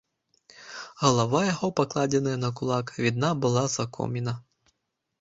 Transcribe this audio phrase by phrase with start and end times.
[1.01, 4.39] Галава яго, пакладзеная на кулак, відна была з-за коміна.